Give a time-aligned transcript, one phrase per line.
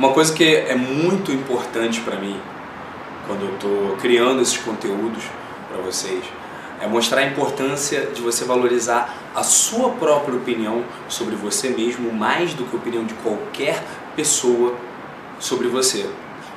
[0.00, 2.34] Uma coisa que é muito importante para mim
[3.26, 5.22] quando eu estou criando esses conteúdos
[5.68, 6.24] para vocês
[6.80, 12.54] é mostrar a importância de você valorizar a sua própria opinião sobre você mesmo mais
[12.54, 13.84] do que a opinião de qualquer
[14.16, 14.74] pessoa
[15.38, 16.08] sobre você.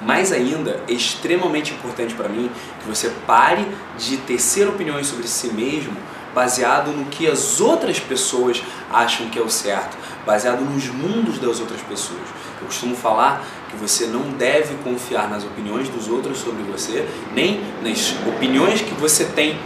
[0.00, 2.50] Mais ainda, é extremamente importante para mim
[2.80, 3.66] que você pare
[3.98, 5.94] de tecer opiniões sobre si mesmo
[6.36, 8.62] baseado no que as outras pessoas
[8.92, 9.96] acham que é o certo,
[10.26, 12.20] baseado nos mundos das outras pessoas.
[12.60, 17.62] Eu costumo falar que você não deve confiar nas opiniões dos outros sobre você, nem
[17.82, 19.58] nas opiniões que você tem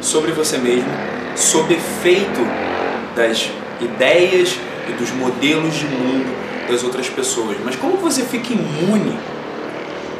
[0.00, 0.90] sobre você mesmo,
[1.36, 2.40] sob efeito
[3.14, 3.48] das
[3.80, 7.56] ideias e dos modelos de mundo das outras pessoas.
[7.64, 9.16] Mas como você fica imune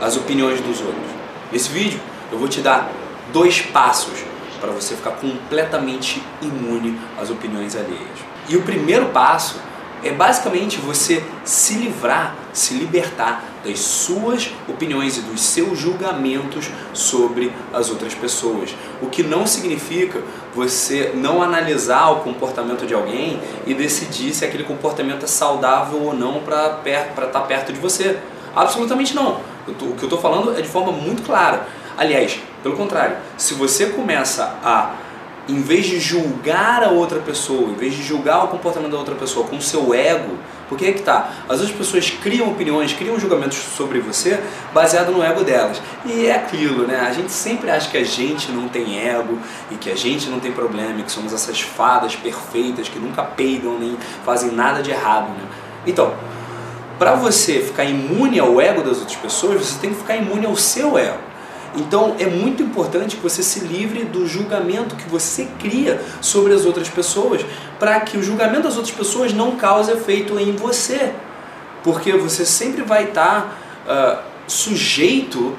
[0.00, 1.10] às opiniões dos outros?
[1.50, 1.98] Nesse vídeo
[2.30, 2.92] eu vou te dar
[3.32, 8.19] dois passos para você ficar completamente imune às opiniões alheias.
[8.48, 9.60] E o primeiro passo
[10.02, 17.52] é basicamente você se livrar, se libertar das suas opiniões e dos seus julgamentos sobre
[17.73, 18.74] as outras pessoas.
[19.02, 20.23] O que não significa
[20.54, 26.15] você não analisar o comportamento de alguém e decidir se aquele comportamento é saudável ou
[26.15, 28.18] não para estar tá perto de você.
[28.54, 29.41] Absolutamente não.
[29.66, 31.66] o que eu estou falando é de forma muito clara.
[31.96, 34.96] Aliás, pelo contrário, se você começa a
[35.48, 39.14] em vez de julgar a outra pessoa, em vez de julgar o comportamento da outra
[39.14, 40.36] pessoa com o seu ego,
[40.68, 41.30] porque é que tá?
[41.48, 44.40] As outras pessoas criam opiniões, criam julgamentos sobre você
[44.74, 45.80] baseado no ego delas.
[46.04, 46.98] E é aquilo, né?
[46.98, 49.38] A gente sempre acha que a gente não tem ego
[49.70, 53.22] e que a gente não tem problema, e que somos essas fadas perfeitas que nunca
[53.22, 55.44] peidam nem fazem nada de errado, né?
[55.86, 56.12] Então,
[56.98, 60.56] para você ficar imune ao ego das outras pessoas, você tem que ficar imune ao
[60.56, 61.26] seu ego.
[61.77, 66.65] Então é muito importante que você se livre do julgamento que você cria sobre as
[66.65, 67.44] outras pessoas,
[67.78, 71.12] para que o julgamento das outras pessoas não cause efeito em você.
[71.84, 75.54] Porque você sempre vai estar uh, sujeito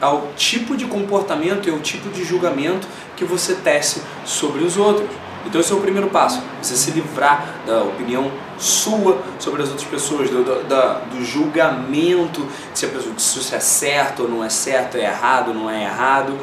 [0.00, 2.86] ao tipo de comportamento e ao tipo de julgamento
[3.16, 5.08] que você tece sobre os outros.
[5.46, 9.86] Então esse é o primeiro passo, você se livrar da opinião sua sobre as outras
[9.88, 14.48] pessoas, do, do, do julgamento se, a pessoa, se isso é certo ou não é
[14.48, 16.36] certo, é errado ou não é errado.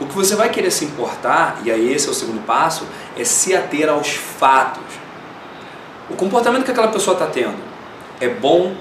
[0.00, 2.86] O que você vai querer se importar, e aí esse é o segundo passo,
[3.16, 4.82] é se ater aos fatos.
[6.10, 7.56] O comportamento que aquela pessoa está tendo
[8.20, 8.74] é bom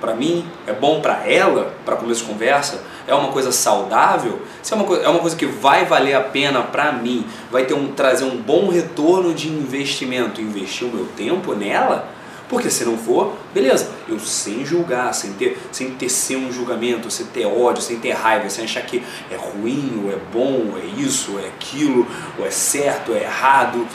[0.00, 4.72] para mim, é bom para ela, para começo de conversa, é uma coisa saudável, se
[4.72, 7.74] é uma coisa, é uma coisa que vai valer a pena para mim, vai ter
[7.74, 12.08] um, trazer um bom retorno de investimento, investir o meu tempo nela,
[12.48, 17.26] porque se não for, beleza, eu sem julgar, sem ter, sem tecer um julgamento, sem
[17.26, 20.84] ter ódio, sem ter raiva, sem achar que é ruim, ou é bom, ou é
[21.00, 22.06] isso, ou é aquilo,
[22.38, 23.86] ou é certo, ou é errado,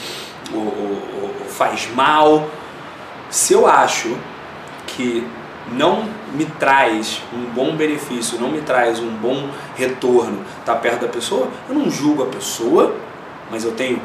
[0.53, 2.47] ou, ou, ou faz mal.
[3.29, 4.15] Se eu acho
[4.85, 5.25] que
[5.71, 6.03] não
[6.33, 11.47] me traz um bom benefício, não me traz um bom retorno tá perto da pessoa,
[11.69, 12.95] eu não julgo a pessoa,
[13.49, 14.01] mas eu tenho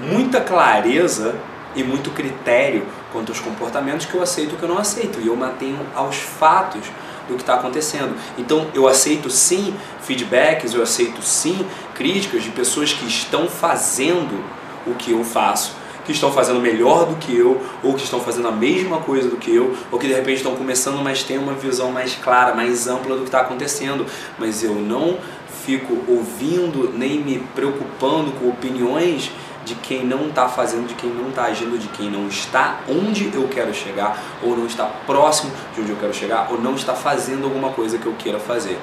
[0.00, 1.34] muita clareza
[1.74, 5.20] e muito critério quanto aos comportamentos que eu aceito e que eu não aceito.
[5.20, 6.84] E eu mantenho aos fatos
[7.28, 8.14] do que está acontecendo.
[8.36, 14.44] Então eu aceito sim feedbacks, eu aceito sim críticas de pessoas que estão fazendo
[14.86, 18.48] o que eu faço que estão fazendo melhor do que eu, ou que estão fazendo
[18.48, 21.54] a mesma coisa do que eu, ou que de repente estão começando, mas têm uma
[21.54, 24.06] visão mais clara, mais ampla do que está acontecendo.
[24.38, 25.18] Mas eu não
[25.64, 29.30] fico ouvindo nem me preocupando com opiniões
[29.64, 33.30] de quem não está fazendo, de quem não está agindo, de quem não está onde
[33.32, 36.94] eu quero chegar, ou não está próximo de onde eu quero chegar, ou não está
[36.94, 38.78] fazendo alguma coisa que eu queira fazer.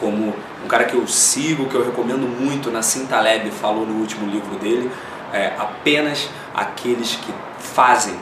[0.00, 0.34] Como
[0.64, 4.56] um cara que eu sigo, que eu recomendo muito, Nassim Taleb falou no último livro
[4.56, 4.90] dele,
[5.36, 8.18] é, apenas aqueles que fazem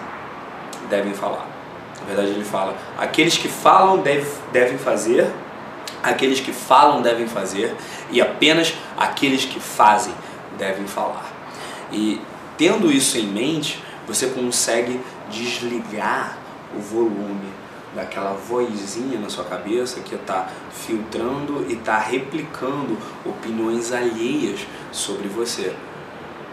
[0.91, 1.47] devem falar.
[2.01, 5.31] Na verdade, ele fala: aqueles que falam deve, devem fazer,
[6.03, 7.75] aqueles que falam devem fazer,
[8.11, 10.15] e apenas aqueles que fazem
[10.59, 11.27] devem falar.
[11.93, 12.21] E
[12.59, 15.01] tendo isso em mente, você consegue
[15.31, 16.37] desligar
[16.77, 17.53] o volume
[17.95, 25.73] daquela vozinha na sua cabeça que está filtrando e está replicando opiniões alheias sobre você.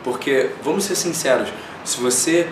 [0.03, 1.50] Porque, vamos ser sinceros,
[1.83, 2.48] se você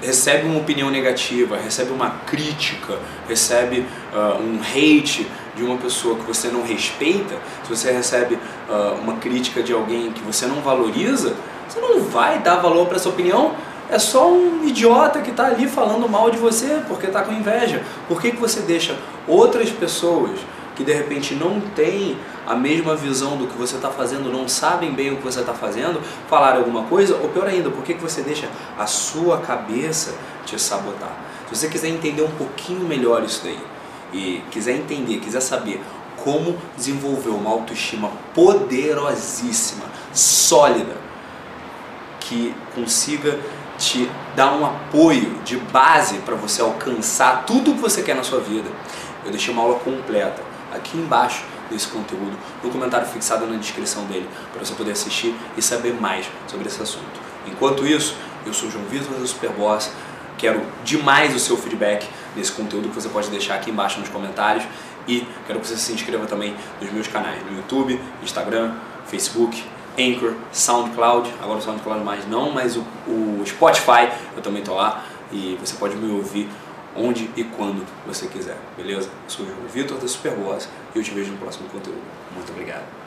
[0.00, 2.98] recebe uma opinião negativa, recebe uma crítica,
[3.28, 5.26] recebe uh, um hate
[5.56, 10.12] de uma pessoa que você não respeita, se você recebe uh, uma crítica de alguém
[10.12, 11.34] que você não valoriza,
[11.68, 13.54] você não vai dar valor para essa opinião.
[13.90, 17.82] É só um idiota que está ali falando mal de você porque está com inveja.
[18.06, 18.96] Por que, que você deixa
[19.26, 20.38] outras pessoas
[20.78, 22.16] que de repente não têm
[22.46, 25.52] a mesma visão do que você está fazendo, não sabem bem o que você está
[25.52, 28.48] fazendo, falar alguma coisa, ou pior ainda, por que, que você deixa
[28.78, 30.14] a sua cabeça
[30.46, 31.16] te sabotar?
[31.48, 33.58] Se você quiser entender um pouquinho melhor isso daí,
[34.12, 35.82] e quiser entender, quiser saber
[36.22, 40.96] como desenvolver uma autoestima poderosíssima, sólida,
[42.20, 43.36] que consiga
[43.76, 48.22] te dar um apoio de base para você alcançar tudo o que você quer na
[48.22, 48.70] sua vida.
[49.24, 54.28] Eu deixei uma aula completa aqui embaixo desse conteúdo, no comentário fixado na descrição dele,
[54.52, 57.20] para você poder assistir e saber mais sobre esse assunto.
[57.46, 58.14] Enquanto isso,
[58.46, 59.90] eu sou o João Vitor da Superboss,
[60.36, 64.64] quero demais o seu feedback nesse conteúdo que você pode deixar aqui embaixo nos comentários.
[65.06, 68.74] E quero que você se inscreva também nos meus canais no YouTube, Instagram,
[69.06, 69.64] Facebook,
[69.98, 75.04] Anchor, SoundCloud, agora o SoundCloud mais não, mas o, o Spotify eu também estou lá.
[75.32, 76.48] E você pode me ouvir
[76.98, 79.08] onde e quando você quiser, beleza?
[79.08, 82.02] Eu sou o Vitor da Superboss e eu te vejo no próximo conteúdo.
[82.34, 82.97] Muito obrigado.